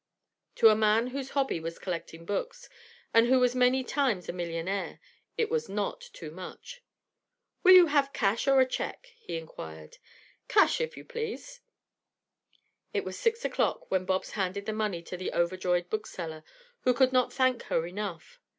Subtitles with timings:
[0.55, 2.67] To a man whose hobby was collecting books,
[3.13, 4.99] and who was many times a millionaire,
[5.37, 6.81] it was not too much.
[7.61, 9.99] "Will you have cash or a check?" he inquired.
[10.47, 11.59] "Cash, if you please."
[12.95, 16.43] It was six o'clock when Bobs handed the money to the overjoyed bookseller,
[16.79, 18.39] who could not thank her enough.